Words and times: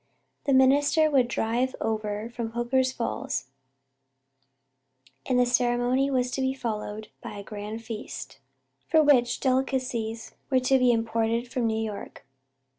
The 0.45 0.53
minister 0.53 1.11
would 1.11 1.27
drive 1.27 1.75
over 1.79 2.27
from 2.27 2.53
Hooker's 2.53 2.91
Falls, 2.91 3.49
and 5.27 5.39
the 5.39 5.45
ceremony 5.45 6.09
was 6.09 6.31
to 6.31 6.41
be 6.41 6.55
followed 6.55 7.09
by 7.21 7.37
a 7.37 7.43
grand 7.43 7.83
feast, 7.83 8.39
for 8.87 9.03
which 9.03 9.39
delicacies 9.39 10.31
were 10.49 10.59
to 10.59 10.79
be 10.79 10.91
imported 10.91 11.49
from 11.51 11.67
New 11.67 11.77
York. 11.79 12.25